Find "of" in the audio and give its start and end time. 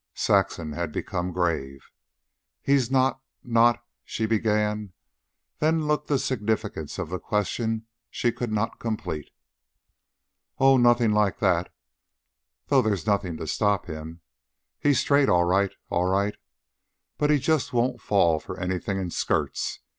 6.97-7.09